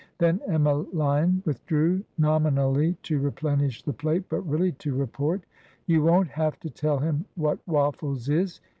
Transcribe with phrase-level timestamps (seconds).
[0.17, 5.43] Then Emmeline withdrew, nominally to replenish the plate, but really to report:
[5.85, 8.61] "You won't have to tell him what waffles is